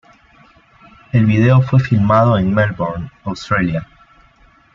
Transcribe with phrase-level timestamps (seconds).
[1.11, 3.87] El video fue filmado en Melbourne, Australia.